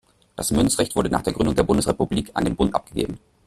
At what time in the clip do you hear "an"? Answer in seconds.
2.33-2.45